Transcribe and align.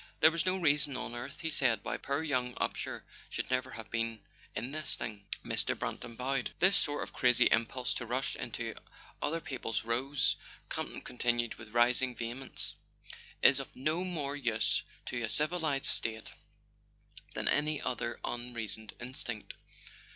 "There 0.19 0.31
was 0.31 0.47
no 0.47 0.57
reason 0.57 0.97
on 0.97 1.13
earth," 1.13 1.41
he 1.41 1.51
said, 1.51 1.81
"why 1.83 1.95
poor 1.97 2.23
young 2.23 2.55
Upsher 2.55 3.03
should 3.29 3.51
ever 3.51 3.69
have 3.69 3.91
been 3.91 4.21
in 4.55 4.71
this 4.71 4.95
thing." 4.95 5.27
Mr. 5.45 5.77
Brant 5.77 6.01
bowed. 6.17 6.53
"This 6.57 6.75
sort 6.75 7.03
of 7.03 7.13
crazy 7.13 7.45
impulse 7.51 7.93
to 7.93 8.07
rush 8.07 8.35
into 8.35 8.73
other 9.21 9.39
people's 9.39 9.85
rows," 9.85 10.37
Campton 10.71 11.01
continued 11.01 11.53
with 11.53 11.69
rising 11.75 12.15
vehemence, 12.15 12.73
"is 13.43 13.59
of 13.59 13.75
no 13.75 14.03
more 14.03 14.35
use 14.35 14.81
to 15.05 15.21
a 15.21 15.29
civilized 15.29 15.85
state 15.85 16.33
than 17.35 17.47
any 17.47 17.79
other 17.79 18.19
un¬ 18.23 18.55
reasoned 18.55 18.95
instinct. 18.99 19.53